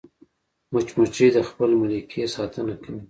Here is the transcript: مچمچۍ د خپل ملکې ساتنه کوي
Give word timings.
مچمچۍ 0.71 1.27
د 1.35 1.39
خپل 1.49 1.69
ملکې 1.81 2.21
ساتنه 2.35 2.73
کوي 2.83 2.99